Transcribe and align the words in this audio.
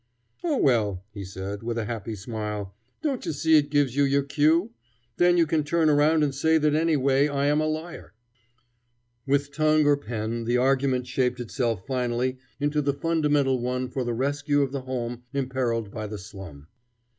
"Oh, 0.43 0.57
well," 0.57 1.03
he 1.11 1.23
said, 1.23 1.61
with 1.61 1.77
a 1.77 1.85
happy 1.85 2.15
smile, 2.15 2.73
"don't 3.03 3.23
you 3.23 3.31
see 3.31 3.55
it 3.55 3.69
gives 3.69 3.95
you 3.95 4.03
your 4.03 4.23
cue. 4.23 4.71
Then 5.17 5.37
you 5.37 5.45
can 5.45 5.63
turn 5.63 5.91
around 5.91 6.23
and 6.23 6.33
say 6.33 6.57
that 6.57 6.73
anyway 6.73 7.27
I 7.27 7.45
am 7.45 7.61
a 7.61 7.67
liar." 7.67 8.15
With 9.27 9.51
tongue 9.53 9.85
or 9.85 9.95
pen, 9.97 10.45
the 10.45 10.57
argument 10.57 11.05
shaped 11.05 11.39
itself 11.39 11.85
finally 11.85 12.39
into 12.59 12.81
the 12.81 12.95
fundamental 12.95 13.59
one 13.59 13.89
for 13.89 14.03
the 14.03 14.15
rescue 14.15 14.63
of 14.63 14.71
the 14.71 14.81
home 14.81 15.21
imperiled 15.35 15.91
by 15.91 16.07
the 16.07 16.17
slum. 16.17 16.65